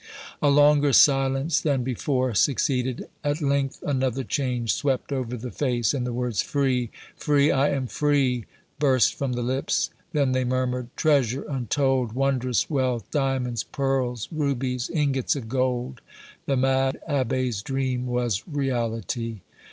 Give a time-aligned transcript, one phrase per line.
[0.41, 3.07] A longer silence than before succeeded.
[3.23, 7.85] At length another change swept over the face, and the words, "Free free I am
[7.85, 8.45] free!"
[8.79, 12.13] burst from the lips; then they murmured, "Treasure untold!
[12.13, 13.03] wondrous wealth!
[13.11, 16.01] diamonds pearls rubies ingots of gold!
[16.47, 19.41] The mad abbé's dream was reality!"